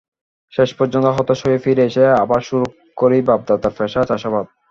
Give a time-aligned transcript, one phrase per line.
[0.53, 2.65] শেষ পর্যন্ত হতাশ হয়ে ফিরে এসে আবার শুরু
[2.97, 4.45] করি বাপ-দাদার পেশা চাষাবাদ।